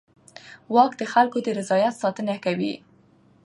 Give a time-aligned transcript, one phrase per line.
[0.75, 2.73] واک د خلکو د رضایت ساتنه کوي.